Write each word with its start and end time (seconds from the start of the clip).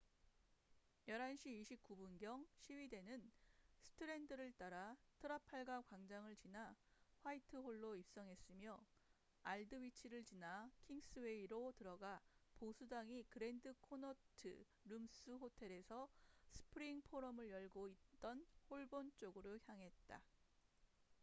11시 1.07 1.61
29분 1.61 2.17
경 2.19 2.47
시위대는 2.55 3.21
스트랜드를 3.83 4.51
따라 4.57 4.97
트라팔가 5.19 5.83
광장을 5.83 6.35
지나 6.37 6.75
화이트 7.21 7.57
홀로 7.57 7.95
입성했으며 7.95 8.81
알드 9.43 9.79
위치를 9.79 10.23
지나 10.23 10.71
킹스웨이로 10.87 11.73
들어가 11.77 12.19
보수당이 12.55 13.25
그랜드 13.29 13.75
코너트 13.79 14.65
룸스 14.85 15.33
호텔에서 15.35 16.09
스프링 16.49 17.03
포럼을 17.03 17.51
열고 17.51 17.87
있던 17.89 18.43
홀본 18.71 19.11
쪽으로 19.17 19.59
향했다 19.67 20.19